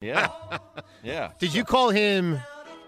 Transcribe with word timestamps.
Yeah, 0.00 0.30
yeah. 1.02 1.32
Did 1.38 1.52
you 1.52 1.62
call 1.62 1.90
him 1.90 2.40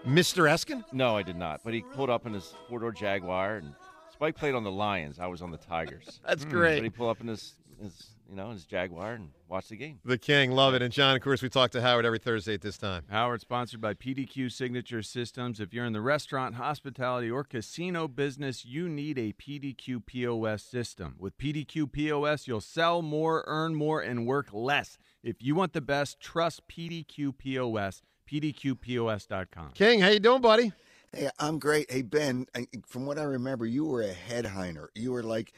Mr. 0.05 0.49
Eskin? 0.49 0.83
No, 0.91 1.15
I 1.15 1.21
did 1.21 1.35
not. 1.35 1.61
But 1.63 1.75
he 1.75 1.81
pulled 1.81 2.09
up 2.09 2.25
in 2.25 2.33
his 2.33 2.55
four 2.67 2.79
door 2.79 2.91
Jaguar, 2.91 3.57
and 3.57 3.75
Spike 4.11 4.35
played 4.35 4.55
on 4.55 4.63
the 4.63 4.71
Lions. 4.71 5.19
I 5.19 5.27
was 5.27 5.43
on 5.43 5.51
the 5.51 5.57
Tigers. 5.57 6.19
That's 6.27 6.43
hmm. 6.43 6.49
But 6.49 6.55
great. 6.55 6.83
he 6.83 6.89
pulled 6.89 7.11
up 7.11 7.21
in 7.21 7.27
his, 7.27 7.53
his, 7.79 8.15
you 8.27 8.35
know, 8.35 8.49
his 8.49 8.65
Jaguar 8.65 9.13
and 9.13 9.29
watched 9.47 9.69
the 9.69 9.75
game. 9.75 9.99
The 10.03 10.17
King, 10.17 10.53
love 10.53 10.73
it. 10.73 10.81
And 10.81 10.91
John, 10.91 11.15
of 11.15 11.21
course, 11.21 11.43
we 11.43 11.49
talk 11.49 11.69
to 11.71 11.81
Howard 11.81 12.03
every 12.03 12.17
Thursday 12.17 12.55
at 12.55 12.61
this 12.61 12.79
time. 12.79 13.03
Howard, 13.11 13.41
sponsored 13.41 13.79
by 13.79 13.93
PDQ 13.93 14.51
Signature 14.51 15.03
Systems. 15.03 15.59
If 15.59 15.71
you're 15.71 15.85
in 15.85 15.93
the 15.93 16.01
restaurant, 16.01 16.55
hospitality, 16.55 17.29
or 17.29 17.43
casino 17.43 18.07
business, 18.07 18.65
you 18.65 18.89
need 18.89 19.19
a 19.19 19.33
PDQ 19.33 20.03
POS 20.07 20.63
system. 20.63 21.15
With 21.19 21.37
PDQ 21.37 21.91
POS, 21.91 22.47
you'll 22.47 22.59
sell 22.59 23.03
more, 23.03 23.43
earn 23.45 23.75
more, 23.75 24.01
and 24.01 24.25
work 24.25 24.47
less. 24.51 24.97
If 25.23 25.37
you 25.41 25.55
want 25.55 25.73
the 25.73 25.81
best, 25.81 26.19
trust 26.19 26.67
PDQ 26.67 27.37
POS. 27.37 28.01
PDQPOS.com. 28.29 29.71
King, 29.73 29.99
how 30.01 30.09
you 30.09 30.19
doing, 30.19 30.41
buddy? 30.41 30.71
Hey, 31.13 31.29
I'm 31.39 31.59
great. 31.59 31.91
Hey, 31.91 32.01
Ben, 32.01 32.47
I, 32.55 32.67
from 32.87 33.05
what 33.05 33.17
I 33.19 33.23
remember, 33.23 33.65
you 33.65 33.85
were 33.85 34.01
a 34.01 34.13
headhunter. 34.13 34.87
You 34.95 35.11
were 35.11 35.21
like, 35.23 35.53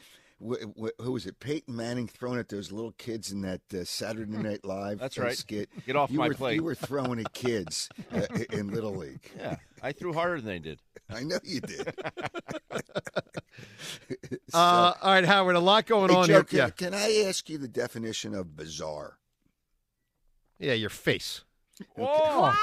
wh- 0.46 0.64
wh- 0.80 1.02
who 1.02 1.14
was 1.14 1.26
it? 1.26 1.40
Peyton 1.40 1.76
Manning 1.76 2.08
throwing 2.08 2.38
at 2.40 2.50
those 2.50 2.72
little 2.72 2.92
kids 2.94 3.32
in 3.32 3.42
that 3.42 3.62
uh, 3.74 3.86
Saturday 3.86 4.36
Night 4.38 4.66
Live 4.66 5.00
That's 5.00 5.18
uh, 5.18 5.24
right. 5.24 5.38
skit. 5.38 5.70
Get 5.86 5.96
off 5.96 6.12
you 6.12 6.18
my 6.20 6.28
were, 6.30 6.34
plate. 6.34 6.56
You 6.56 6.64
were 6.64 6.76
throwing 6.76 7.20
at 7.20 7.32
kids 7.34 7.88
uh, 8.14 8.22
in 8.52 8.68
Little 8.72 8.96
League. 8.96 9.32
Yeah, 9.40 9.56
I 9.82 9.92
threw 9.94 10.12
harder 10.14 10.38
than 10.42 10.46
they 10.48 10.60
did. 10.60 10.80
I 11.10 11.22
know 11.24 11.38
you 11.44 11.62
did. 11.62 11.94
So- 14.50 14.58
Uh, 14.60 14.94
all 15.02 15.12
right, 15.14 15.24
Howard, 15.26 15.56
a 15.56 15.60
lot 15.60 15.86
going 15.86 16.10
Hey, 16.10 16.16
on 16.16 16.28
Joe, 16.28 16.34
here. 16.34 16.44
can, 16.44 16.58
Yeah. 16.58 16.70
can 16.72 16.94
I 16.94 17.24
ask 17.28 17.50
you 17.50 17.58
the 17.58 17.68
definition 17.68 18.34
of 18.36 18.56
bizarre? 18.56 19.18
Yeah, 20.60 20.74
your 20.74 20.90
face. 20.90 21.42
Wow. 21.98 22.56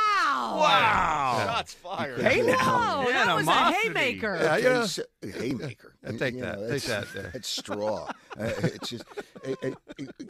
Wow! 0.59 1.43
Shots 1.47 1.75
fired. 1.75 2.21
Hey, 2.23 2.41
Oh, 2.43 3.05
that 3.09 3.35
was 3.35 3.47
a 3.47 3.51
Animosity. 3.51 3.89
haymaker. 3.89 4.39
Yeah, 4.41 4.55
Okay, 4.55 4.63
yeah. 4.63 4.87
so- 4.87 5.03
haymaker. 5.23 5.95
Yeah, 6.03 6.11
take 6.13 6.35
You 6.35 6.41
that, 6.41 6.59
know, 6.61 6.69
take 6.71 6.83
that's- 6.83 7.13
that 7.13 7.23
there. 7.23 7.31
That's 7.33 7.49
straw. 7.49 8.09
Uh, 8.41 8.51
it's 8.65 8.89
just, 8.89 9.05
uh, 9.47 9.55
uh, 9.63 9.71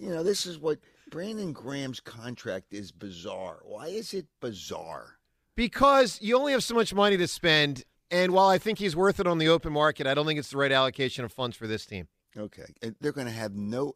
you 0.00 0.10
know, 0.10 0.24
this 0.24 0.44
is 0.44 0.58
what 0.58 0.80
Brandon 1.12 1.52
Graham's 1.52 2.00
contract 2.00 2.72
is 2.74 2.90
bizarre. 2.90 3.60
Why 3.62 3.86
is 3.86 4.12
it 4.12 4.26
bizarre? 4.40 5.18
Because 5.54 6.18
you 6.20 6.36
only 6.36 6.50
have 6.50 6.64
so 6.64 6.74
much 6.74 6.92
money 6.92 7.16
to 7.16 7.28
spend, 7.28 7.84
and 8.10 8.32
while 8.32 8.48
I 8.48 8.58
think 8.58 8.80
he's 8.80 8.96
worth 8.96 9.20
it 9.20 9.28
on 9.28 9.38
the 9.38 9.46
open 9.48 9.72
market, 9.72 10.08
I 10.08 10.14
don't 10.14 10.26
think 10.26 10.40
it's 10.40 10.50
the 10.50 10.56
right 10.56 10.72
allocation 10.72 11.24
of 11.24 11.30
funds 11.32 11.56
for 11.56 11.68
this 11.68 11.86
team. 11.86 12.08
Okay, 12.36 12.64
and 12.82 12.96
they're 13.00 13.12
going 13.12 13.28
to 13.28 13.32
have 13.32 13.54
no. 13.54 13.94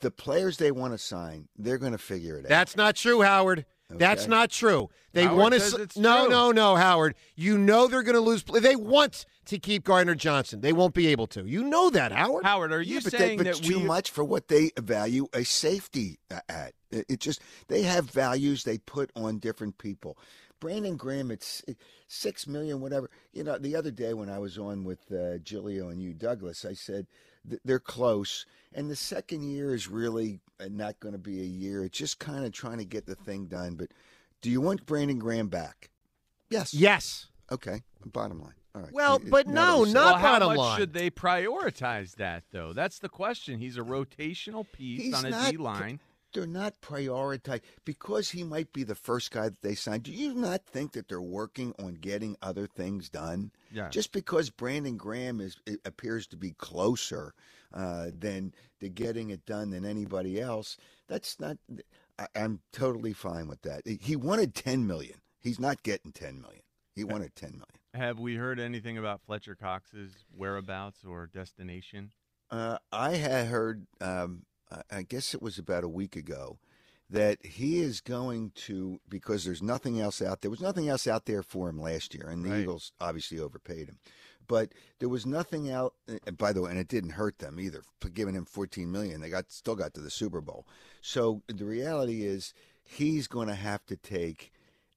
The 0.00 0.10
players 0.10 0.58
they 0.58 0.70
want 0.70 0.92
to 0.92 0.98
sign, 0.98 1.48
they're 1.56 1.78
going 1.78 1.92
to 1.92 1.98
figure 1.98 2.36
it 2.36 2.44
out. 2.44 2.48
That's 2.50 2.76
not 2.76 2.96
true, 2.96 3.22
Howard. 3.22 3.64
That's 3.90 4.26
not 4.26 4.50
true. 4.50 4.90
They 5.12 5.24
Howard 5.24 5.38
want 5.38 5.54
to. 5.54 6.00
no, 6.00 6.22
true. 6.22 6.30
no, 6.30 6.52
no, 6.52 6.76
Howard. 6.76 7.14
You 7.36 7.58
know 7.58 7.86
they're 7.86 8.02
going 8.02 8.14
to 8.14 8.20
lose. 8.20 8.42
They 8.42 8.76
want 8.76 9.24
to 9.46 9.58
keep 9.58 9.84
Gardner 9.84 10.14
Johnson. 10.14 10.60
They 10.60 10.72
won't 10.72 10.94
be 10.94 11.08
able 11.08 11.26
to. 11.28 11.44
You 11.44 11.62
know 11.62 11.90
that, 11.90 12.12
Howard. 12.12 12.44
Howard, 12.44 12.72
are 12.72 12.82
you 12.82 12.94
yeah, 12.94 13.00
but, 13.04 13.12
saying 13.12 13.38
that, 13.38 13.44
but 13.44 13.56
that 13.56 13.62
too 13.62 13.78
we 13.78 13.84
much 13.84 14.10
for 14.10 14.24
what 14.24 14.48
they 14.48 14.72
value 14.78 15.28
a 15.32 15.44
safety 15.44 16.18
uh, 16.30 16.40
at? 16.48 16.72
It 16.90 17.06
it 17.08 17.20
just 17.20 17.40
they 17.68 17.82
have 17.82 18.10
values 18.10 18.64
they 18.64 18.78
put 18.78 19.10
on 19.14 19.38
different 19.38 19.78
people. 19.78 20.18
Brandon 20.60 20.96
Graham, 20.96 21.30
it's 21.30 21.62
six 22.08 22.46
million, 22.46 22.80
whatever. 22.80 23.10
You 23.32 23.44
know, 23.44 23.58
the 23.58 23.76
other 23.76 23.90
day 23.90 24.14
when 24.14 24.30
I 24.30 24.38
was 24.38 24.56
on 24.58 24.84
with 24.84 25.00
uh, 25.10 25.38
Gilio 25.38 25.90
and 25.90 26.02
you, 26.02 26.14
Douglas, 26.14 26.64
I 26.64 26.72
said 26.72 27.06
th- 27.06 27.06
they're 27.64 27.78
close, 27.78 28.46
and 28.72 28.90
the 28.90 28.96
second 28.96 29.42
year 29.42 29.74
is 29.74 29.88
really 29.88 30.40
uh, 30.60 30.66
not 30.70 30.98
going 31.00 31.12
to 31.12 31.18
be 31.18 31.40
a 31.40 31.44
year. 31.44 31.84
It's 31.84 31.98
just 31.98 32.18
kind 32.18 32.44
of 32.44 32.52
trying 32.52 32.78
to 32.78 32.84
get 32.84 33.06
the 33.06 33.14
thing 33.14 33.46
done. 33.46 33.74
But 33.74 33.88
do 34.42 34.50
you 34.50 34.60
want 34.60 34.86
Brandon 34.86 35.18
Graham 35.18 35.48
back? 35.48 35.90
Yes. 36.50 36.72
Yes. 36.74 37.26
Okay. 37.50 37.82
Bottom 38.06 38.40
line. 38.40 38.54
All 38.74 38.82
right. 38.82 38.92
Well, 38.92 39.16
It- 39.16 39.24
it- 39.24 39.30
but 39.30 39.46
no, 39.46 39.80
we 39.80 39.86
said 39.86 39.94
not 39.94 40.22
well, 40.22 40.40
how 40.40 40.48
much 40.48 40.58
line. 40.58 40.78
should 40.78 40.92
they 40.92 41.10
prioritize 41.10 42.16
that, 42.16 42.44
though? 42.50 42.72
That's 42.72 42.98
the 42.98 43.08
question. 43.08 43.58
He's 43.60 43.76
a 43.76 43.82
rotational 43.82 44.66
piece 44.72 45.02
He's 45.02 45.14
on 45.14 45.26
a 45.26 45.30
not 45.30 45.50
D 45.50 45.56
line. 45.56 46.00
they're 46.32 46.46
not 46.46 46.80
prioritized 46.80 47.62
because 47.84 48.30
he 48.30 48.42
might 48.42 48.72
be 48.72 48.82
the 48.82 48.94
first 48.96 49.30
guy 49.30 49.44
that 49.48 49.62
they 49.62 49.74
signed. 49.76 50.02
Do 50.02 50.12
you 50.12 50.34
not 50.34 50.66
think 50.66 50.92
that 50.92 51.06
they're 51.08 51.20
working 51.20 51.72
on 51.78 51.94
getting 51.94 52.36
other 52.42 52.66
things 52.66 53.08
done? 53.08 53.52
Yeah. 53.74 53.88
Just 53.88 54.12
because 54.12 54.50
Brandon 54.50 54.96
Graham 54.96 55.40
is 55.40 55.56
appears 55.84 56.26
to 56.28 56.36
be 56.36 56.52
closer 56.52 57.34
uh, 57.72 58.10
than 58.16 58.54
to 58.80 58.88
getting 58.88 59.30
it 59.30 59.44
done 59.46 59.70
than 59.70 59.84
anybody 59.84 60.40
else, 60.40 60.76
that's 61.08 61.40
not. 61.40 61.56
I, 62.18 62.26
I'm 62.36 62.60
totally 62.72 63.12
fine 63.12 63.48
with 63.48 63.62
that. 63.62 63.82
He 63.86 64.14
wanted 64.14 64.54
10 64.54 64.86
million. 64.86 65.20
He's 65.40 65.58
not 65.58 65.82
getting 65.82 66.12
10 66.12 66.40
million. 66.40 66.62
He 66.94 67.02
wanted 67.02 67.34
10 67.34 67.50
million. 67.50 67.66
Have 67.94 68.18
we 68.20 68.36
heard 68.36 68.60
anything 68.60 68.96
about 68.98 69.20
Fletcher 69.26 69.56
Cox's 69.56 70.12
whereabouts 70.36 71.04
or 71.04 71.26
destination? 71.26 72.12
Uh, 72.50 72.78
I 72.92 73.16
had 73.16 73.48
heard, 73.48 73.86
um, 74.00 74.44
I 74.90 75.02
guess 75.02 75.34
it 75.34 75.42
was 75.42 75.58
about 75.58 75.84
a 75.84 75.88
week 75.88 76.14
ago, 76.14 76.58
that 77.10 77.44
he 77.44 77.78
is 77.80 78.00
going 78.00 78.50
to 78.54 79.00
because 79.08 79.44
there's 79.44 79.62
nothing 79.62 80.00
else 80.00 80.22
out 80.22 80.40
there. 80.40 80.50
was 80.50 80.60
nothing 80.60 80.88
else 80.88 81.06
out 81.06 81.26
there 81.26 81.42
for 81.42 81.68
him 81.68 81.80
last 81.80 82.14
year, 82.14 82.28
and 82.28 82.44
the 82.44 82.50
Right. 82.50 82.60
Eagles 82.60 82.92
obviously 83.00 83.38
overpaid 83.38 83.88
him. 83.88 83.98
But 84.46 84.72
there 84.98 85.08
was 85.08 85.24
nothing 85.24 85.70
out. 85.70 85.94
uh, 86.08 86.30
By 86.32 86.52
the 86.52 86.62
way, 86.62 86.70
and 86.70 86.78
it 86.78 86.88
didn't 86.88 87.10
hurt 87.10 87.38
them 87.38 87.58
either. 87.58 87.82
Giving 88.12 88.34
him 88.34 88.44
14 88.44 88.90
million, 88.90 89.20
they 89.20 89.30
got 89.30 89.50
still 89.50 89.74
got 89.74 89.94
to 89.94 90.00
the 90.00 90.10
Super 90.10 90.40
Bowl. 90.40 90.66
So 91.00 91.42
the 91.46 91.64
reality 91.64 92.24
is, 92.24 92.52
he's 92.82 93.26
going 93.26 93.48
to 93.48 93.54
have 93.54 93.84
to 93.86 93.96
take 93.96 94.52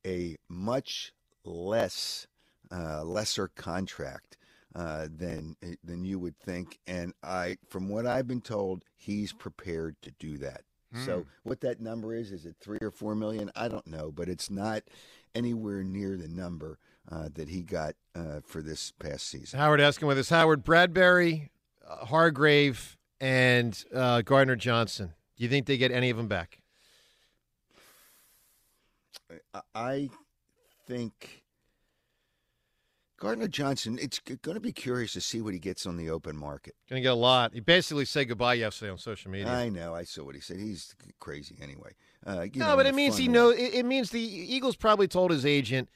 a 0.05 0.35
much 0.49 1.13
less, 1.45 2.27
uh, 2.71 3.03
lesser 3.05 3.47
contract 3.47 4.37
uh, 4.75 5.07
than 5.09 5.55
than 5.83 6.03
you 6.03 6.19
would 6.19 6.37
think. 6.37 6.79
And 6.85 7.13
I, 7.23 7.57
from 7.69 7.87
what 7.89 8.05
I've 8.05 8.27
been 8.27 8.41
told, 8.41 8.83
he's 8.95 9.31
prepared 9.31 9.95
to 10.01 10.11
do 10.19 10.37
that. 10.39 10.63
So 11.05 11.25
what 11.43 11.61
that 11.61 11.79
number 11.81 12.13
is, 12.15 12.31
is 12.31 12.45
it 12.45 12.55
three 12.59 12.79
or 12.81 12.91
four 12.91 13.13
million? 13.13 13.51
I 13.55 13.67
don't 13.67 13.85
know, 13.87 14.11
but 14.11 14.29
it's 14.29 14.49
not 14.49 14.83
anywhere 15.35 15.83
near 15.83 16.15
the 16.17 16.27
number 16.29 16.79
uh, 17.11 17.29
that 17.35 17.49
he 17.49 17.61
got 17.61 17.93
uh, 18.15 18.39
for 18.45 18.61
this 18.61 18.91
past 18.99 19.27
season. 19.29 19.59
Howard 19.59 19.81
asking 19.81 20.07
with 20.07 20.17
us. 20.17 20.29
Howard 20.29 20.63
Bradberry, 20.65 21.49
uh, 21.87 22.05
Hargrave, 22.05 22.97
and 23.19 23.83
uh, 23.93 24.21
Gardner 24.21 24.55
Johnson. 24.55 25.13
Do 25.35 25.43
you 25.43 25.49
think 25.49 25.65
they 25.67 25.77
get 25.77 25.91
any 25.91 26.09
of 26.09 26.17
them 26.17 26.27
back? 26.27 26.59
I- 29.53 29.61
I 29.75 30.09
think 30.87 31.43
Gardner 33.19 33.47
Johnson. 33.47 33.97
It's 34.01 34.19
going 34.19 34.55
to 34.55 34.59
be 34.61 34.71
curious 34.71 35.13
to 35.13 35.21
see 35.21 35.41
what 35.41 35.53
he 35.53 35.59
gets 35.59 35.85
on 35.85 35.97
the 35.97 36.09
open 36.09 36.37
market. 36.37 36.75
Going 36.89 37.01
to 37.01 37.03
get 37.03 37.11
a 37.13 37.15
lot. 37.15 37.53
He 37.53 37.59
basically 37.59 38.05
said 38.05 38.27
goodbye 38.27 38.55
yesterday 38.55 38.91
on 38.91 38.97
social 38.99 39.31
media. 39.31 39.47
I 39.51 39.69
know. 39.69 39.95
I 39.95 40.03
saw 40.03 40.23
what 40.23 40.35
he 40.35 40.41
said. 40.41 40.57
He's 40.59 40.95
crazy 41.19 41.57
anyway. 41.61 41.95
Uh, 42.25 42.45
no, 42.55 42.75
but 42.75 42.85
it 42.85 42.93
means 42.95 43.17
he 43.17 43.27
knows. 43.27 43.57
It, 43.57 43.73
it 43.73 43.85
means 43.85 44.11
the 44.11 44.19
Eagles 44.21 44.75
probably 44.75 45.07
told 45.07 45.31
his 45.31 45.45
agent, 45.45 45.89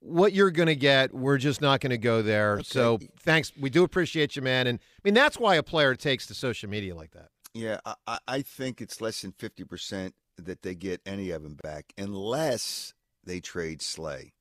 "What 0.00 0.32
you're 0.32 0.50
going 0.50 0.68
to 0.68 0.76
get, 0.76 1.12
we're 1.12 1.38
just 1.38 1.60
not 1.60 1.80
going 1.80 1.90
to 1.90 1.98
go 1.98 2.22
there." 2.22 2.54
Okay. 2.54 2.62
So 2.64 2.98
thanks. 3.20 3.52
We 3.58 3.68
do 3.68 3.82
appreciate 3.84 4.36
you, 4.36 4.42
man. 4.42 4.66
And 4.66 4.78
I 4.78 5.00
mean 5.04 5.14
that's 5.14 5.38
why 5.38 5.56
a 5.56 5.62
player 5.62 5.94
takes 5.94 6.26
to 6.28 6.34
social 6.34 6.70
media 6.70 6.94
like 6.94 7.10
that. 7.12 7.28
Yeah, 7.54 7.80
I- 8.06 8.18
I, 8.26 8.40
think 8.42 8.80
it's 8.80 9.00
less 9.02 9.20
than 9.20 9.32
fifty 9.32 9.64
percent 9.64 10.14
that 10.38 10.62
they 10.62 10.74
get 10.74 11.02
any 11.04 11.30
of 11.30 11.42
them 11.42 11.56
back, 11.62 11.92
unless 11.98 12.94
they 13.24 13.40
trade 13.40 13.82
Slay. 13.82 14.32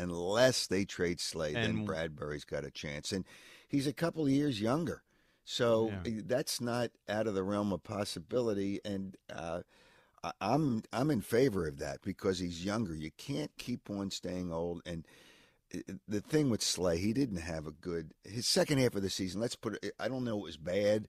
Unless 0.00 0.66
they 0.68 0.84
trade 0.84 1.20
Slay, 1.20 1.52
then 1.54 1.86
Bradberry's 1.86 2.44
got 2.44 2.64
a 2.64 2.70
chance, 2.70 3.12
and 3.12 3.24
he's 3.68 3.86
a 3.86 3.92
couple 3.92 4.24
of 4.24 4.30
years 4.30 4.60
younger, 4.60 5.02
so 5.44 5.88
Yeah. 6.06 6.18
eh, 6.18 6.20
that's 6.24 6.60
not 6.60 6.90
out 7.08 7.26
of 7.26 7.34
the 7.34 7.42
realm 7.42 7.72
of 7.72 7.82
possibility. 7.84 8.80
And 8.84 9.16
uh, 9.32 9.62
I'm 10.40 10.82
I'm 10.92 11.10
in 11.10 11.20
favor 11.22 11.66
of 11.66 11.78
that 11.78 12.02
because 12.02 12.38
he's 12.38 12.64
younger. 12.64 12.94
You 12.94 13.10
can't 13.16 13.50
keep 13.58 13.88
on 13.90 14.10
staying 14.10 14.52
old. 14.52 14.82
And 14.84 15.06
eh, 15.72 15.80
the 16.08 16.20
thing 16.20 16.50
with 16.50 16.62
Slay, 16.62 16.98
he 16.98 17.12
didn't 17.12 17.38
have 17.42 17.66
a 17.66 17.72
good 17.72 18.12
his 18.24 18.46
second 18.46 18.78
half 18.78 18.94
of 18.94 19.02
the 19.02 19.10
season. 19.10 19.40
Let's 19.40 19.56
put 19.56 19.78
it. 19.82 19.94
I 19.98 20.08
don't 20.08 20.24
know 20.24 20.38
it 20.38 20.44
was 20.44 20.56
bad, 20.56 21.08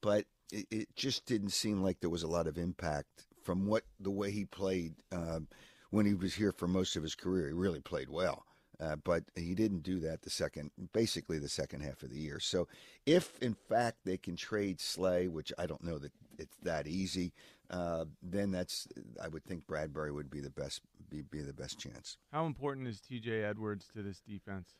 but 0.00 0.26
it, 0.52 0.66
it 0.70 0.96
just 0.96 1.26
didn't 1.26 1.50
seem 1.50 1.82
like 1.82 2.00
there 2.00 2.10
was 2.10 2.22
a 2.22 2.28
lot 2.28 2.46
of 2.46 2.58
impact 2.58 3.26
from 3.42 3.66
what 3.66 3.84
the 3.98 4.10
way 4.10 4.30
he 4.30 4.44
played 4.44 4.94
um, 5.12 5.48
when 5.90 6.06
he 6.06 6.14
was 6.14 6.34
here 6.34 6.52
for 6.52 6.68
most 6.68 6.96
of 6.96 7.02
his 7.02 7.14
career. 7.14 7.48
He 7.48 7.52
really 7.52 7.80
played 7.80 8.08
well, 8.08 8.44
uh, 8.80 8.96
but 8.96 9.24
he 9.34 9.54
didn't 9.54 9.82
do 9.82 10.00
that 10.00 10.22
the 10.22 10.30
second, 10.30 10.70
basically 10.92 11.38
the 11.38 11.48
second 11.48 11.82
half 11.82 12.02
of 12.02 12.10
the 12.10 12.18
year. 12.18 12.40
So, 12.40 12.68
if 13.06 13.38
in 13.40 13.54
fact 13.54 13.98
they 14.04 14.16
can 14.16 14.36
trade 14.36 14.80
Slay, 14.80 15.28
which 15.28 15.52
I 15.58 15.66
don't 15.66 15.84
know 15.84 15.98
that 15.98 16.12
it's 16.38 16.56
that 16.62 16.86
easy, 16.86 17.32
uh, 17.70 18.06
then 18.22 18.50
that's 18.50 18.88
I 19.22 19.28
would 19.28 19.44
think 19.44 19.66
Bradberry 19.66 20.14
would 20.14 20.30
be 20.30 20.40
the 20.40 20.50
best 20.50 20.80
be, 21.10 21.22
be 21.22 21.40
the 21.40 21.52
best 21.52 21.78
chance. 21.78 22.16
How 22.32 22.46
important 22.46 22.88
is 22.88 23.00
TJ 23.00 23.48
Edwards 23.48 23.88
to 23.94 24.02
this 24.02 24.20
defense? 24.20 24.74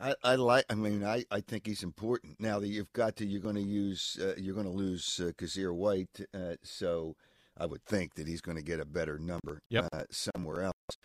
I, 0.00 0.14
I 0.24 0.34
like. 0.36 0.64
I 0.70 0.74
mean, 0.74 1.04
I, 1.04 1.24
I 1.30 1.40
think 1.40 1.66
he's 1.66 1.82
important. 1.82 2.40
Now 2.40 2.58
that 2.58 2.68
you've 2.68 2.92
got 2.92 3.16
to, 3.16 3.26
you're 3.26 3.42
going 3.42 3.56
to 3.56 3.60
use, 3.60 4.18
uh, 4.20 4.34
you're 4.38 4.54
going 4.54 4.66
to 4.66 4.72
lose 4.72 5.20
uh, 5.22 5.32
Kyzir 5.32 5.74
White. 5.74 6.20
Uh, 6.32 6.54
so 6.62 7.16
I 7.58 7.66
would 7.66 7.84
think 7.84 8.14
that 8.14 8.26
he's 8.26 8.40
going 8.40 8.56
to 8.56 8.62
get 8.62 8.80
a 8.80 8.84
better 8.84 9.18
number 9.18 9.60
Yep. 9.68 9.88
uh, 9.92 10.02
somewhere 10.10 10.62
else. 10.62 10.96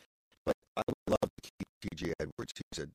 But 0.46 0.56
I 0.78 0.82
would 0.88 0.96
love 1.22 1.30
to 1.42 1.52
keep 1.60 1.92
T.J. 1.98 2.14
Edwards. 2.20 2.54
He's 2.72 2.86
a 2.86 2.88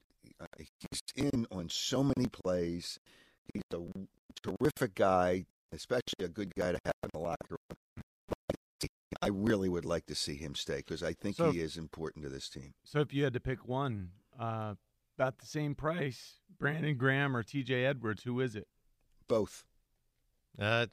uh, 0.42 0.46
he's 0.58 1.02
in 1.16 1.46
on 1.50 1.68
so 1.68 2.02
many 2.02 2.26
plays. 2.32 2.98
He's 3.52 3.62
a 3.74 3.80
terrific 4.42 4.94
guy, 4.94 5.44
especially 5.72 6.24
a 6.24 6.28
good 6.28 6.54
guy 6.54 6.72
to 6.72 6.78
have 6.84 6.94
in 7.02 7.10
the 7.12 7.18
locker 7.18 7.56
room. 7.68 8.06
I 9.22 9.26
really 9.28 9.68
would 9.68 9.84
like 9.84 10.06
to 10.06 10.14
see 10.14 10.36
him 10.36 10.54
stay 10.54 10.76
because 10.78 11.02
I 11.02 11.12
think 11.12 11.36
So- 11.36 11.50
he 11.52 11.60
is 11.60 11.76
important 11.76 12.24
to 12.24 12.30
this 12.30 12.48
team. 12.48 12.72
So 12.84 13.00
if 13.00 13.12
you 13.12 13.24
had 13.24 13.34
to 13.34 13.40
pick 13.40 13.66
one, 13.66 14.12
uh, 14.38 14.76
about 15.18 15.38
the 15.38 15.46
same 15.46 15.74
price, 15.74 16.40
Brandon 16.58 16.96
Graham 16.96 17.36
or 17.36 17.42
T.J. 17.42 17.84
Edwards, 17.84 18.22
who 18.22 18.40
is 18.40 18.56
it? 18.56 18.66
Both. 19.28 19.64
Uh, 20.58 20.86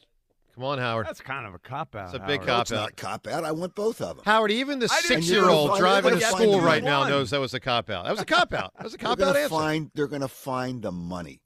come 0.57 0.65
on, 0.65 0.77
Howard. 0.79 1.05
That's 1.07 1.21
kind 1.21 1.45
of 1.45 1.53
a 1.53 1.59
cop 1.59 1.95
out. 1.95 2.13
It's 2.13 2.15
a 2.15 2.27
big 2.27 2.41
No, 2.41 2.47
cop 2.47 2.61
it's 2.63 2.71
not 2.71 2.79
out. 2.83 2.89
a 2.89 2.93
cop 2.95 3.27
out. 3.27 3.43
I 3.45 3.51
want 3.51 3.75
both 3.75 4.01
of 4.01 4.17
them. 4.17 4.25
Howard, 4.25 4.51
even 4.51 4.79
the 4.79 4.89
I 4.91 5.01
didn't 5.01 5.21
six-year-old 5.23 5.69
know. 5.71 5.77
driving 5.77 6.13
to 6.13 6.19
They're 6.19 6.29
gonna 6.31 6.43
school 6.43 6.53
find 6.55 6.65
right 6.65 6.83
now 6.83 6.99
one. 7.01 7.09
knows 7.11 7.29
that 7.29 7.39
was 7.39 7.53
a 7.53 7.59
cop 7.59 7.89
out. 7.89 8.05
That 8.05 8.11
was 8.11 8.21
a 8.21 8.25
cop 8.25 8.53
out. 8.53 8.73
That 8.75 8.83
was 8.83 8.93
a 8.95 8.97
They're 8.97 9.07
cop 9.07 9.19
gonna 9.19 9.31
out 9.31 9.37
answer. 9.37 9.49
find. 9.49 9.91
They're 9.93 10.07
going 10.07 10.21
to 10.21 10.27
find 10.27 10.81
the 10.81 10.91
money. 10.91 11.41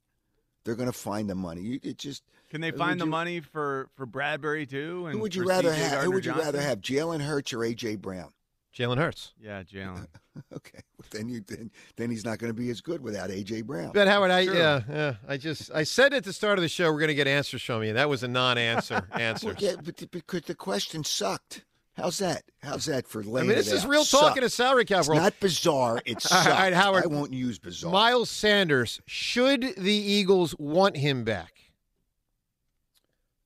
They're 0.64 0.76
going 0.76 0.90
to 0.90 0.96
find 0.98 1.28
the 1.28 1.34
money. 1.34 1.60
You, 1.60 1.80
it 1.82 1.98
just. 1.98 2.22
Can 2.50 2.60
they 2.60 2.70
Who 2.70 2.76
find 2.78 3.00
the 3.00 3.04
you- 3.04 3.10
money 3.10 3.40
for 3.40 3.88
for 3.96 4.06
Bradberry 4.06 4.68
too? 4.68 5.06
And 5.06 5.14
Who 5.16 5.20
would 5.22 5.34
you 5.34 5.42
for 5.42 5.48
rather 5.48 5.70
CJ 5.72 5.76
have? 5.88 6.02
Who 6.04 6.10
would 6.12 6.24
you 6.24 6.32
rather 6.32 6.58
Gardner-Johnson? 6.58 6.68
have? 6.68 6.80
Jalen 7.20 7.20
Hurts 7.26 7.52
or 7.52 7.58
AJ 7.58 7.96
Brown? 8.00 8.32
Jalen 8.76 8.96
Hurts. 8.98 9.32
Yeah, 9.40 9.62
Jalen. 9.62 10.06
Okay, 10.50 10.78
well, 10.96 11.06
then 11.10 11.28
you 11.28 11.42
then, 11.46 11.70
then 11.96 12.08
he's 12.10 12.24
not 12.24 12.38
going 12.38 12.48
to 12.50 12.58
be 12.58 12.70
as 12.70 12.80
good 12.80 13.02
without 13.02 13.28
AJ 13.28 13.66
Brown. 13.66 13.90
But 13.92 14.08
Howard, 14.08 14.30
I 14.30 14.46
Sure. 14.46 14.54
yeah, 14.54 14.80
yeah, 14.88 15.14
I 15.28 15.36
just 15.36 15.70
I 15.74 15.82
said 15.84 16.14
at 16.14 16.24
the 16.24 16.32
start 16.32 16.56
of 16.58 16.62
the 16.62 16.70
show 16.70 16.90
we're 16.90 17.00
going 17.00 17.08
to 17.08 17.14
get 17.14 17.26
answers 17.28 17.62
from 17.62 17.82
you. 17.82 17.92
That 17.92 18.08
was 18.08 18.22
a 18.22 18.28
non-answer 18.28 19.06
answer. 19.12 19.48
Well, 19.48 19.56
yeah, 19.58 19.74
but 19.84 19.98
the- 19.98 20.06
because 20.06 20.42
the 20.42 20.54
question 20.54 21.04
sucked. 21.04 21.66
How's 21.98 22.16
that? 22.16 22.44
How's 22.62 22.86
that 22.86 23.06
for 23.06 23.20
I 23.20 23.24
mean, 23.42 23.48
this 23.48 23.70
is 23.70 23.84
out? 23.84 23.90
real 23.90 24.04
talk 24.06 24.38
in 24.38 24.42
a 24.44 24.48
salary 24.48 24.86
cap 24.86 25.00
It's 25.00 25.08
not 25.10 25.38
bizarre. 25.38 26.00
It's 26.06 26.32
All 26.32 26.46
right. 26.46 26.72
Howard. 26.72 27.04
I 27.04 27.08
won't 27.08 27.34
use 27.34 27.58
bizarre. 27.58 27.92
Miles 27.92 28.30
Sanders, 28.30 29.02
should 29.06 29.74
the 29.76 29.92
Eagles 29.92 30.54
want 30.58 30.96
him 30.96 31.24
back? 31.24 31.52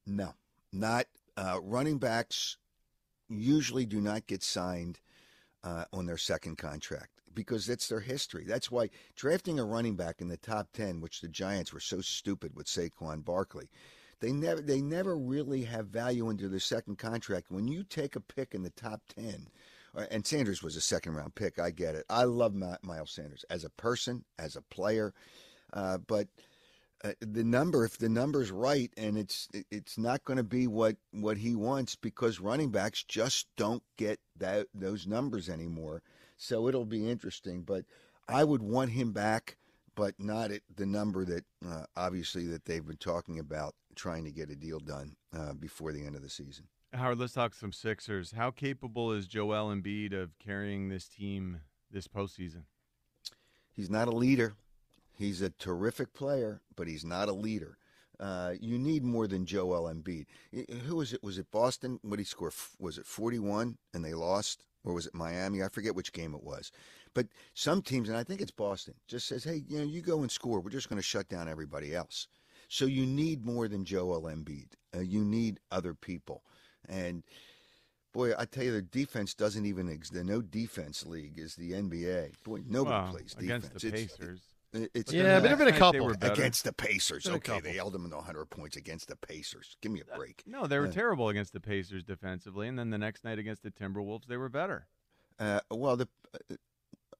No, 0.06 0.34
not 0.72 1.06
uh, 1.36 1.58
running 1.62 1.98
backs. 1.98 2.58
Usually, 3.28 3.86
do 3.86 4.00
not 4.00 4.28
get 4.28 4.44
signed 4.44 5.00
uh, 5.66 5.84
on 5.92 6.06
their 6.06 6.16
second 6.16 6.56
contract 6.56 7.10
because 7.34 7.66
that's 7.66 7.88
their 7.88 8.00
history. 8.00 8.44
That's 8.46 8.70
why 8.70 8.88
drafting 9.16 9.58
a 9.58 9.64
running 9.64 9.96
back 9.96 10.20
in 10.20 10.28
the 10.28 10.36
top 10.36 10.68
ten, 10.72 11.00
which 11.00 11.20
the 11.20 11.28
Giants 11.28 11.72
were 11.72 11.80
so 11.80 12.00
stupid 12.00 12.54
with 12.54 12.66
Saquon 12.68 13.24
Barkley, 13.24 13.68
they 14.20 14.32
never 14.32 14.62
they 14.62 14.80
never 14.80 15.16
really 15.16 15.64
have 15.64 15.88
value 15.88 16.28
under 16.28 16.48
their 16.48 16.60
second 16.60 16.98
contract. 16.98 17.50
When 17.50 17.66
you 17.66 17.82
take 17.82 18.14
a 18.14 18.20
pick 18.20 18.54
in 18.54 18.62
the 18.62 18.70
top 18.70 19.02
ten, 19.12 19.48
uh, 19.94 20.06
and 20.10 20.24
Sanders 20.24 20.62
was 20.62 20.76
a 20.76 20.80
second 20.80 21.14
round 21.14 21.34
pick, 21.34 21.58
I 21.58 21.70
get 21.70 21.96
it. 21.96 22.06
I 22.08 22.24
love 22.24 22.54
Mi- 22.54 22.76
Miles 22.82 23.10
Sanders 23.10 23.44
as 23.50 23.64
a 23.64 23.70
person, 23.70 24.24
as 24.38 24.54
a 24.54 24.62
player, 24.62 25.12
uh, 25.72 25.98
but 25.98 26.28
uh, 27.04 27.12
the 27.20 27.44
number 27.44 27.84
if 27.84 27.98
the 27.98 28.08
number's 28.08 28.50
right 28.50 28.90
and 28.96 29.18
it's 29.18 29.48
it's 29.70 29.98
not 29.98 30.24
going 30.24 30.36
to 30.36 30.42
be 30.42 30.66
what 30.66 30.96
what 31.12 31.36
he 31.36 31.54
wants 31.54 31.94
because 31.94 32.40
running 32.40 32.70
backs 32.70 33.02
just 33.04 33.46
don't 33.56 33.82
get 33.96 34.18
that 34.36 34.66
those 34.74 35.06
numbers 35.06 35.48
anymore 35.48 36.02
so 36.36 36.68
it'll 36.68 36.86
be 36.86 37.08
interesting 37.08 37.62
but 37.62 37.84
i 38.28 38.42
would 38.42 38.62
want 38.62 38.90
him 38.90 39.12
back 39.12 39.56
but 39.94 40.14
not 40.18 40.50
at 40.50 40.62
the 40.74 40.86
number 40.86 41.24
that 41.24 41.44
uh, 41.66 41.84
obviously 41.96 42.46
that 42.46 42.64
they've 42.64 42.86
been 42.86 42.96
talking 42.96 43.38
about 43.38 43.74
trying 43.94 44.24
to 44.24 44.30
get 44.30 44.50
a 44.50 44.56
deal 44.56 44.78
done 44.78 45.16
uh, 45.36 45.52
before 45.54 45.92
the 45.92 46.04
end 46.04 46.16
of 46.16 46.22
the 46.22 46.30
season 46.30 46.66
Howard, 46.92 47.18
let's 47.18 47.34
talk 47.34 47.52
some 47.52 47.72
Sixers. 47.72 48.32
How 48.32 48.50
capable 48.50 49.12
is 49.12 49.26
Joel 49.26 49.74
Embiid 49.74 50.14
of 50.14 50.38
carrying 50.38 50.88
this 50.88 51.08
team 51.08 51.60
this 51.90 52.08
postseason? 52.08 52.62
He's 53.72 53.90
not 53.90 54.08
a 54.08 54.12
leader. 54.12 54.54
He's 55.16 55.40
a 55.42 55.50
terrific 55.50 56.12
player, 56.14 56.60
but 56.76 56.86
he's 56.88 57.04
not 57.04 57.28
a 57.28 57.32
leader. 57.32 57.78
Uh, 58.18 58.54
you 58.60 58.78
need 58.78 59.02
more 59.04 59.26
than 59.26 59.44
Joel 59.46 59.92
Embiid. 59.92 60.26
Who 60.86 60.96
was 60.96 61.12
it? 61.12 61.22
Was 61.22 61.38
it 61.38 61.50
Boston? 61.50 61.98
What 62.02 62.16
did 62.16 62.22
he 62.22 62.24
score? 62.24 62.52
Was 62.78 62.98
it 62.98 63.06
41 63.06 63.76
and 63.94 64.04
they 64.04 64.14
lost? 64.14 64.64
Or 64.84 64.92
was 64.94 65.06
it 65.06 65.14
Miami? 65.14 65.62
I 65.64 65.68
forget 65.68 65.96
which 65.96 66.12
game 66.12 66.32
it 66.34 66.44
was. 66.44 66.70
But 67.12 67.26
some 67.54 67.82
teams, 67.82 68.08
and 68.08 68.16
I 68.16 68.22
think 68.22 68.40
it's 68.40 68.52
Boston, 68.52 68.94
just 69.08 69.26
says, 69.26 69.42
hey, 69.42 69.64
you 69.66 69.78
know, 69.78 69.84
you 69.84 70.00
go 70.00 70.20
and 70.20 70.30
score. 70.30 70.60
We're 70.60 70.70
just 70.70 70.88
going 70.88 70.98
to 70.98 71.02
shut 71.02 71.28
down 71.28 71.48
everybody 71.48 71.92
else. 71.94 72.28
So 72.68 72.84
you 72.84 73.04
need 73.04 73.44
more 73.44 73.66
than 73.68 73.84
Joel 73.84 74.22
Embiid. 74.22 74.68
Uh, 74.96 75.00
you 75.00 75.24
need 75.24 75.58
other 75.72 75.92
people. 75.92 76.42
And 76.88 77.24
boy, 78.12 78.32
I 78.38 78.44
tell 78.44 78.62
you, 78.64 78.72
the 78.72 78.82
defense 78.82 79.34
doesn't 79.34 79.66
even 79.66 79.88
exist. 79.88 80.14
The 80.14 80.24
no 80.24 80.40
defense 80.40 81.04
league 81.04 81.38
is 81.38 81.56
the 81.56 81.72
NBA. 81.72 82.34
Boy, 82.44 82.60
nobody 82.66 82.94
Well, 82.96 83.10
plays 83.12 83.34
defense. 83.34 83.66
against 83.66 83.80
the 83.80 83.88
It's- 83.88 84.16
Pacers. 84.16 84.40
It's 84.94 85.12
Yeah, 85.12 85.22
then 85.22 85.42
but 85.42 85.46
there've 85.48 85.58
been 85.58 85.68
a 85.68 85.70
last 85.72 85.80
night 85.80 85.92
they 86.20 86.28
couple. 86.28 86.32
against 86.32 86.64
the 86.64 86.72
Pacers. 86.72 87.26
Okay, 87.28 87.60
they 87.60 87.72
held 87.72 87.92
them 87.92 88.08
to 88.10 88.16
100 88.16 88.46
points 88.46 88.76
against 88.76 89.08
the 89.08 89.16
Pacers. 89.16 89.76
Give 89.80 89.92
me 89.92 90.00
a 90.02 90.16
break. 90.16 90.42
No, 90.46 90.66
they 90.66 90.78
were 90.78 90.86
Uh, 90.86 90.92
terrible 90.92 91.28
against 91.28 91.52
the 91.52 91.60
Pacers 91.60 92.04
defensively, 92.04 92.68
and 92.68 92.78
then 92.78 92.90
the 92.90 92.98
next 92.98 93.24
night 93.24 93.38
against 93.38 93.62
the 93.62 93.70
Timberwolves, 93.70 94.26
they 94.26 94.36
were 94.36 94.48
better. 94.48 94.86
Uh, 95.38 95.60
well, 95.70 95.96
the 95.96 96.08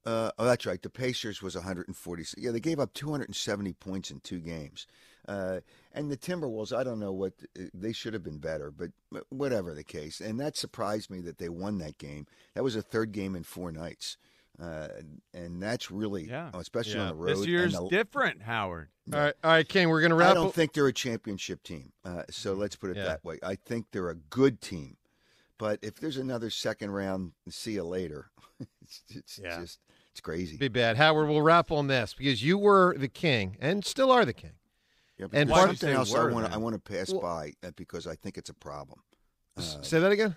uh, 0.05 0.31
oh, 0.39 0.45
that's 0.45 0.65
right. 0.67 0.81
The 0.81 0.89
Pacers 0.91 1.43
was 1.43 1.57
140. 1.57 2.25
Yeah, 2.39 2.53
they 2.53 2.61
gave 2.61 2.79
up 2.79 2.95
270 2.95 3.73
points 3.75 4.11
in 4.13 4.21
two 4.21 4.39
games. 4.39 4.87
Uh, 5.27 5.59
and 5.93 6.11
the 6.13 6.17
Timberwolves, 6.17 6.73
I 6.77 6.85
don't 6.85 7.01
know 7.01 7.13
what 7.13 7.33
they 7.75 7.93
should 7.93 8.15
have 8.15 8.23
been 8.23 8.39
better, 8.39 8.71
but 8.71 8.91
whatever 9.31 9.75
the 9.75 9.83
case. 9.83 10.21
And 10.21 10.39
that 10.39 10.57
surprised 10.57 11.11
me 11.11 11.21
that 11.23 11.39
they 11.39 11.49
won 11.49 11.79
that 11.79 11.99
game. 11.99 12.27
That 12.55 12.63
was 12.63 12.77
a 12.77 12.83
third 12.83 13.11
game 13.11 13.35
in 13.35 13.43
four 13.43 13.73
nights. 13.73 14.17
Uh, 14.61 14.89
and 15.35 15.63
that's 15.63 15.91
really, 15.91 16.29
Yeah. 16.29 16.51
especially 16.55 16.95
Yeah. 16.95 17.03
on 17.03 17.09
the 17.09 17.15
road. 17.15 17.37
This 17.39 17.47
year's 17.47 17.73
the- 17.75 17.89
different, 17.89 18.43
Howard. 18.43 18.89
All 19.13 19.19
right, 19.21 19.35
all 19.45 19.51
right, 19.51 19.69
King. 19.69 19.89
We're 19.91 20.01
going 20.01 20.11
to 20.11 20.17
wrap. 20.17 20.31
I 20.31 20.35
don't 20.35 20.49
up- 20.49 20.55
think 20.55 20.73
they're 20.73 20.87
a 20.87 20.93
championship 20.93 21.63
team. 21.63 21.93
Uh, 22.05 22.23
so 22.31 22.55
let's 22.55 22.75
put 22.75 22.91
it 22.91 22.97
Yeah. 22.97 23.05
that 23.05 23.25
way. 23.25 23.39
I 23.43 23.55
think 23.57 23.87
they're 23.93 24.09
a 24.09 24.15
good 24.15 24.61
team. 24.61 24.97
But 25.59 25.79
if 25.83 25.97
there's 25.97 26.17
another 26.17 26.51
second 26.51 26.91
round, 26.91 27.33
see 27.49 27.73
you 27.75 27.85
later. 27.85 28.31
it's 28.83 29.03
it's 29.11 29.39
Yeah. 29.43 29.61
just 29.61 29.79
it's 30.11 30.21
crazy. 30.21 30.57
be 30.57 30.69
bad. 30.69 30.97
Howard, 30.97 31.29
we'll 31.29 31.43
wrap 31.43 31.71
on 31.71 31.87
this 31.87 32.15
because 32.15 32.43
you 32.43 32.57
were 32.59 32.97
the 32.97 33.09
king 33.09 33.57
and 33.61 33.85
still 33.85 34.11
are 34.11 34.25
the 34.25 34.33
king. 34.33 34.55
Yeah, 35.19 35.27
and 35.27 35.35
and 35.35 35.51
part- 35.51 35.69
something 35.69 35.89
Why 35.89 35.91
do 35.91 35.93
you 35.93 35.99
else 35.99 36.11
say 36.11 36.19
I 36.19 36.25
want 36.33 36.45
then? 36.45 36.53
I 36.53 36.57
want 36.59 36.75
to 36.75 36.79
pass 36.93 37.11
Well- 37.11 37.21
by 37.21 37.53
uh, 37.63 37.71
because 37.77 38.07
I 38.07 38.17
think 38.17 38.37
it's 38.39 38.51
a 38.51 38.55
problem. 38.55 39.01
Uh, 39.57 39.63
Say 39.83 39.99
that 40.01 40.13
again. 40.13 40.37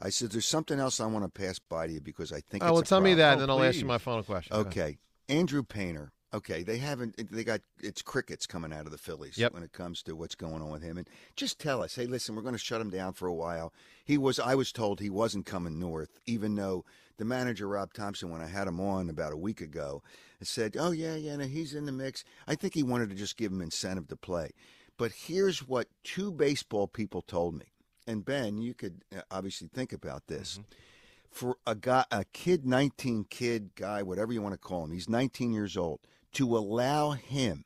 I 0.00 0.10
said 0.10 0.30
there's 0.30 0.46
something 0.46 0.78
else 0.80 1.00
I 1.00 1.06
want 1.06 1.24
to 1.24 1.28
pass 1.28 1.58
by 1.58 1.86
to 1.86 1.92
you 1.92 2.00
because 2.00 2.32
I 2.32 2.40
think 2.40 2.62
Oh, 2.64 2.66
it's 2.66 2.72
well, 2.72 2.80
a 2.80 2.84
tell 2.84 3.00
me 3.00 3.10
problem. 3.14 3.18
that, 3.18 3.28
Oh, 3.28 3.32
and 3.32 3.40
then 3.42 3.50
I'll 3.50 3.62
ask 3.64 3.78
you 3.78 3.86
my 3.86 3.98
final 3.98 4.22
question. 4.22 4.54
Okay, 4.56 4.98
Andrew 5.28 5.62
Painter. 5.62 6.12
Okay, 6.32 6.64
they 6.64 6.78
haven't. 6.78 7.14
They 7.30 7.44
got 7.44 7.60
it's 7.80 8.02
crickets 8.02 8.44
coming 8.44 8.72
out 8.72 8.86
of 8.86 8.90
the 8.90 8.98
Phillies 8.98 9.38
Yep. 9.38 9.52
when 9.54 9.62
it 9.62 9.72
comes 9.72 10.02
to 10.02 10.16
what's 10.16 10.34
going 10.34 10.62
on 10.62 10.70
with 10.72 10.82
him. 10.82 10.98
And 10.98 11.08
just 11.36 11.60
tell 11.60 11.80
us, 11.80 11.94
hey, 11.94 12.06
listen, 12.06 12.34
we're 12.34 12.42
going 12.42 12.56
to 12.56 12.58
shut 12.58 12.80
him 12.80 12.90
down 12.90 13.12
for 13.12 13.28
a 13.28 13.32
while. 13.34 13.72
He 14.04 14.18
was. 14.18 14.40
I 14.40 14.56
was 14.56 14.72
told 14.72 14.98
he 14.98 15.10
wasn't 15.10 15.46
coming 15.46 15.78
north, 15.78 16.18
even 16.26 16.56
though 16.56 16.84
the 17.18 17.24
manager 17.24 17.68
Rob 17.68 17.94
Thomson, 17.94 18.30
when 18.30 18.42
I 18.42 18.48
had 18.48 18.66
him 18.66 18.80
on 18.80 19.08
about 19.08 19.32
a 19.32 19.36
week 19.36 19.60
ago, 19.60 20.02
said, 20.42 20.76
"Oh 20.76 20.90
yeah, 20.90 21.14
yeah, 21.14 21.36
no, 21.36 21.44
he's 21.44 21.72
in 21.72 21.86
the 21.86 21.92
mix." 21.92 22.24
I 22.48 22.56
think 22.56 22.74
he 22.74 22.82
wanted 22.82 23.10
to 23.10 23.14
just 23.14 23.36
give 23.36 23.52
him 23.52 23.62
incentive 23.62 24.08
to 24.08 24.16
play. 24.16 24.50
But 24.98 25.12
here's 25.12 25.60
what 25.68 25.86
two 26.02 26.32
baseball 26.32 26.88
people 26.88 27.22
told 27.22 27.54
me, 27.54 27.66
and 28.06 28.24
Ben, 28.24 28.58
you 28.58 28.74
could 28.74 29.02
uh, 29.16 29.20
obviously 29.30 29.68
think 29.68 29.92
about 29.92 30.26
this 30.26 30.58
for 31.34 31.56
a 31.66 31.74
guy, 31.74 32.04
a 32.12 32.24
kid, 32.32 32.64
19 32.64 33.26
kid 33.28 33.74
guy, 33.74 34.02
whatever 34.04 34.32
you 34.32 34.40
want 34.40 34.54
to 34.54 34.58
call 34.58 34.84
him, 34.84 34.92
he's 34.92 35.08
19 35.08 35.52
years 35.52 35.76
old, 35.76 35.98
to 36.32 36.56
allow 36.56 37.10
him 37.10 37.64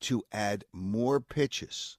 to 0.00 0.24
add 0.32 0.64
more 0.72 1.20
pitches 1.20 1.98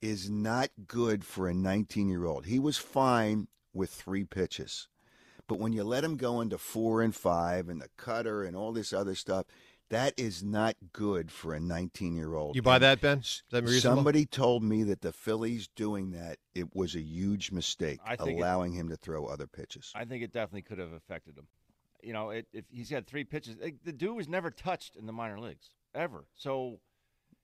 is 0.00 0.30
not 0.30 0.70
good 0.86 1.22
for 1.24 1.48
a 1.48 1.54
19 1.54 2.08
year 2.08 2.24
old. 2.24 2.46
He 2.46 2.58
was 2.58 2.78
fine 2.78 3.48
with 3.74 3.90
three 3.90 4.24
pitches. 4.24 4.88
But 5.46 5.58
when 5.58 5.74
you 5.74 5.84
let 5.84 6.04
him 6.04 6.16
go 6.16 6.40
into 6.40 6.56
four 6.56 7.02
and 7.02 7.14
five 7.14 7.68
and 7.68 7.82
the 7.82 7.90
cutter 7.98 8.42
and 8.42 8.56
all 8.56 8.72
this 8.72 8.94
other 8.94 9.14
stuff, 9.14 9.44
that 9.90 10.14
is 10.16 10.42
not 10.42 10.76
good 10.92 11.30
for 11.30 11.54
a 11.54 11.60
19 11.60 12.16
year 12.16 12.34
old. 12.34 12.56
You 12.56 12.62
buy 12.62 12.78
that, 12.78 13.00
Ben? 13.00 13.18
Is 13.18 13.42
that 13.50 13.64
reasonable? 13.64 13.98
Somebody 13.98 14.24
told 14.26 14.62
me 14.62 14.82
that 14.84 15.02
the 15.02 15.12
Phillies 15.12 15.68
doing 15.76 16.12
that 16.12 16.38
it 16.54 16.74
was 16.74 16.94
a 16.94 17.00
huge 17.00 17.52
mistake, 17.52 18.00
I 18.04 18.16
think 18.16 18.30
it- 18.38 18.40
allowing 18.40 18.72
him 18.72 18.88
to 18.88 18.96
throw 18.96 19.26
other 19.26 19.46
pitches. 19.46 19.92
I 19.94 20.04
think 20.04 20.22
it 20.22 20.32
definitely 20.32 20.62
could 20.62 20.78
have 20.78 20.92
affected 20.92 21.36
him. 21.36 21.46
You 22.02 22.14
know, 22.14 22.30
it, 22.30 22.46
if 22.52 22.64
he's 22.70 22.88
had 22.88 23.06
three 23.06 23.24
pitches, 23.24 23.56
like, 23.60 23.76
the 23.84 23.92
dude 23.92 24.16
was 24.16 24.26
never 24.28 24.50
touched 24.50 24.96
in 24.96 25.04
the 25.06 25.12
minor 25.12 25.38
leagues 25.38 25.68
ever. 25.94 26.24
So 26.34 26.80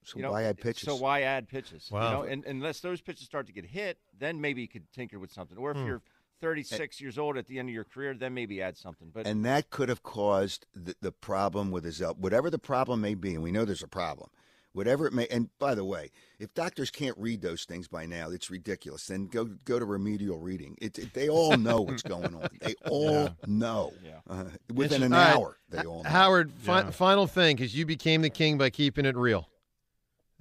So 0.05 0.17
you 0.19 0.23
know, 0.23 0.31
why 0.31 0.45
add 0.45 0.59
pitches? 0.61 0.85
So 0.85 0.97
why 0.97 1.23
add 1.23 1.49
pitches? 1.49 1.91
Wow. 1.91 2.05
You 2.05 2.11
know, 2.17 2.23
and 2.23 2.45
unless 2.47 2.81
those 2.81 3.01
pitches 3.03 3.27
start 3.27 3.47
to 3.49 3.53
get 3.53 3.67
hit, 3.67 3.99
then 4.17 4.41
maybe 4.41 4.63
you 4.63 4.69
could 4.69 4.91
tinker 4.93 5.19
with 5.19 5.31
something. 5.33 5.59
Or 5.59 5.73
if 5.73 5.77
Hmm. 5.77 5.87
you're 5.87 6.03
36 6.41 7.01
years 7.01 7.19
old 7.19 7.37
at 7.37 7.47
the 7.47 7.59
end 7.59 7.69
of 7.69 7.75
your 7.75 7.85
career, 7.85 8.15
then 8.15 8.35
maybe 8.35 8.61
add 8.63 8.77
something. 8.77 9.11
But 9.13 9.27
and 9.27 9.45
that 9.45 9.71
could 9.71 9.89
have 9.89 10.03
caused 10.03 10.67
the, 10.75 10.95
the 11.01 11.13
problem 11.13 11.71
with 11.71 11.85
his 11.85 12.01
el- 12.03 12.15
whatever 12.15 12.51
the 12.51 12.59
problem 12.59 13.01
may 13.01 13.15
be, 13.15 13.35
and 13.35 13.43
we 13.43 13.53
know 13.53 13.65
there's 13.65 13.83
a 13.83 13.89
problem 13.89 14.31
whatever 14.73 15.07
it 15.07 15.13
may. 15.15 15.27
And 15.29 15.49
by 15.59 15.75
the 15.75 15.87
way, 15.87 16.11
if 16.39 16.53
doctors 16.53 16.91
can't 16.91 17.17
read 17.17 17.41
those 17.41 17.65
things 17.65 17.89
by 17.89 18.05
now, 18.05 18.29
it's 18.29 18.51
ridiculous. 18.51 19.07
Then 19.07 19.27
go 19.27 19.47
go 19.65 19.79
to 19.79 19.87
remedial 19.87 20.39
reading. 20.39 20.77
It, 20.83 20.99
it- 20.99 21.15
they 21.15 21.31
all 21.31 21.57
know 21.57 21.81
what's 21.81 22.03
going 22.03 22.35
on. 22.35 22.47
They 22.61 22.75
all 22.91 23.31
know. 23.47 23.95
Yeah. 24.05 24.19
Uh, 24.29 24.45
within 24.75 25.03
an 25.03 25.15
All 25.15 25.19
right. 25.19 25.35
hour, 25.35 25.57
they 25.71 25.83
all 25.85 26.03
know. 26.03 26.11
Howard, 26.11 26.53
fi- 26.59 26.81
Yeah. 26.83 26.91
final 26.91 27.27
thing, 27.27 27.57
because 27.57 27.75
you 27.75 27.87
became 27.87 28.21
the 28.21 28.29
king 28.29 28.59
by 28.59 28.69
keeping 28.69 29.07
it 29.07 29.17
real. 29.17 29.49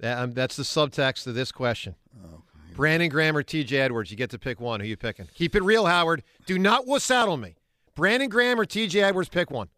That, 0.00 0.18
um, 0.18 0.32
that's 0.32 0.56
the 0.56 0.64
subtext 0.64 1.26
of 1.26 1.34
this 1.34 1.50
question. 1.50 1.94
Oh, 2.22 2.42
Brandon 2.76 3.08
Graham 3.08 3.36
or 3.36 3.42
T.J. 3.42 3.76
Edwards? 3.78 4.10
You 4.10 4.16
get 4.16 4.30
to 4.30 4.38
pick 4.38 4.60
one. 4.60 4.80
Who 4.80 4.86
you 4.86 4.96
picking? 4.96 5.28
Keep 5.34 5.54
it 5.56 5.62
real, 5.62 5.86
Howard. 5.86 6.22
Do 6.46 6.58
not 6.58 6.86
wuss 6.86 7.10
out 7.10 7.28
on 7.28 7.40
me. 7.40 7.56
Brandon 7.94 8.28
Graham 8.28 8.60
or 8.60 8.66
T.J. 8.66 9.00
Edwards? 9.02 9.28
Pick 9.28 9.50
one. 9.50 9.68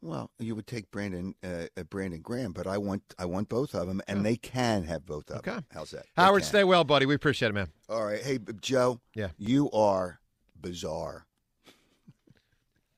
Well, 0.00 0.30
you 0.40 0.56
would 0.56 0.66
take 0.66 0.90
Brandon 0.90 1.34
uh, 1.44 1.66
uh, 1.76 1.84
Brandon 1.84 2.20
Graham, 2.22 2.52
but 2.52 2.66
I 2.66 2.76
want 2.76 3.02
I 3.20 3.24
want 3.24 3.48
both 3.48 3.72
of 3.74 3.86
them, 3.86 4.02
and 4.08 4.26
they 4.26 4.34
can 4.34 4.82
have 4.84 5.06
both 5.06 5.30
of 5.30 5.36
Okay. 5.38 5.52
them. 5.52 5.64
How's 5.72 5.92
that? 5.92 6.06
Howard, 6.16 6.42
stay 6.44 6.64
well, 6.64 6.82
buddy. 6.82 7.06
We 7.06 7.14
appreciate 7.14 7.50
it, 7.50 7.52
man. 7.54 7.68
All 7.88 8.04
right. 8.04 8.20
Hey, 8.20 8.40
Joe. 8.60 9.00
Yeah. 9.14 9.28
You 9.38 9.70
are 9.70 10.18
bizarre. 10.60 11.26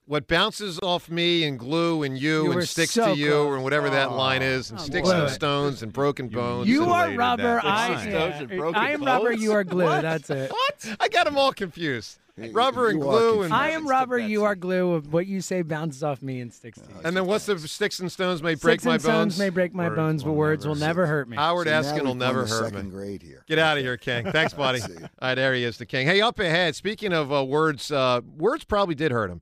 What 0.07 0.29
bounces 0.29 0.79
off 0.83 1.09
me 1.09 1.45
and 1.45 1.59
glue 1.59 2.03
and 2.03 2.19
you, 2.19 2.45
You 2.45 2.53
and 2.53 2.69
sticks 2.69 2.93
so 2.93 3.15
to 3.15 3.19
you 3.19 3.31
close. 3.31 3.55
and 3.55 3.65
whatever 3.65 3.89
that 3.89 4.13
line 4.13 4.43
is 4.43 4.71
and 4.71 4.79
Oh, 4.79 4.83
sticks 4.83 5.09
boy. 5.09 5.15
and 5.23 5.31
stones 5.31 5.83
and 5.83 5.93
broken 5.95 6.29
bones. 6.29 6.69
You 6.69 6.83
and- 6.83 6.93
are 6.93 7.11
rubber. 7.13 7.61
I, 7.65 7.97
Sticks, 7.97 8.11
stones, 8.15 8.35
and 8.41 8.49
broken 8.59 8.75
I 8.83 8.91
am 8.91 9.03
rubber. 9.03 9.33
You 9.33 9.53
are 9.53 9.65
glue. 9.65 9.85
What? 9.85 10.03
That's 10.03 10.29
it. 10.29 10.51
What? 10.51 10.97
I 11.01 11.09
got 11.09 11.25
them 11.25 11.39
all 11.39 11.53
confused. 11.53 12.19
Rubber 12.37 12.89
and 12.89 12.99
you 12.99 13.05
glue 13.05 13.43
and 13.43 13.55
I 13.55 13.71
am 13.71 13.87
rubber. 13.89 14.19
You 14.19 14.43
are 14.45 14.57
glue. 14.57 15.01
What 15.03 15.27
you 15.27 15.41
say 15.41 15.63
bounces 15.63 16.03
off 16.03 16.21
me 16.21 16.41
and 16.41 16.53
sticks 16.53 16.81
to 16.81 16.89
you. 16.89 17.01
and 17.05 17.17
then 17.17 17.27
what's 17.27 17.47
the 17.47 17.57
sticks 17.61 18.01
and 18.01 18.11
stones 18.13 18.43
may 18.43 18.57
break 18.57 18.81
Sticks 18.81 18.85
my 18.85 18.95
and 18.95 19.03
stones 19.03 19.17
bones? 19.35 19.39
may 19.39 19.49
break 19.51 19.73
my 19.73 19.85
Words 19.87 19.97
bones, 19.97 20.25
but 20.25 20.33
words 20.33 20.65
never 20.65 20.75
will 20.75 20.81
never 20.81 21.07
hurt 21.07 21.29
me. 21.29 21.37
Howard 21.37 21.67
So 21.69 21.71
now 21.71 21.81
Eskin 21.83 22.03
will 22.03 22.15
never 22.17 22.41
gone 22.41 22.49
to 22.49 22.55
hurt 22.55 22.65
second 22.73 22.85
me. 22.87 22.91
grade 22.91 23.23
here. 23.23 23.45
Get 23.47 23.59
out 23.61 23.79
of 23.79 23.85
here, 23.85 23.97
King. 23.97 24.25
Thanks, 24.33 24.53
buddy. 24.53 24.81
See 24.81 24.93
All 24.97 25.01
ya. 25.03 25.09
right, 25.23 25.35
there 25.37 25.55
he 25.55 25.63
is, 25.65 25.79
the 25.79 25.87
King. 25.87 26.09
Hey, 26.09 26.21
up 26.21 26.39
ahead. 26.41 26.75
Speaking 26.75 27.13
of 27.13 27.33
uh, 27.33 27.43
words, 27.45 27.91
uh, 27.93 28.21
words 28.37 28.65
probably 28.65 28.97
did 28.97 29.13
hurt 29.13 29.31
him, 29.31 29.41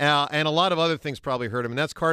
uh, 0.00 0.26
and 0.30 0.48
a 0.48 0.50
lot 0.50 0.72
of 0.72 0.78
other 0.78 0.96
things 0.96 1.20
probably 1.20 1.48
hurt 1.48 1.64
him, 1.64 1.72
and 1.72 1.78
that's 1.78 1.92
Carson. 1.92 2.12